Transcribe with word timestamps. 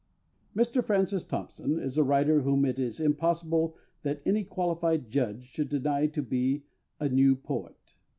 _Mr 0.59 0.83
Francis 0.83 1.23
Thompson 1.23 1.77
is 1.77 1.95
a 1.95 2.03
writer 2.03 2.41
whom 2.41 2.65
it 2.65 2.79
is 2.79 2.99
impossible 2.99 3.75
that 4.01 4.23
any 4.25 4.43
qualified 4.43 5.11
judge 5.11 5.51
should 5.53 5.69
deny 5.69 6.07
to 6.07 6.23
be 6.23 6.63
a 6.99 7.07
"new 7.07 7.35
poet." 7.35 7.93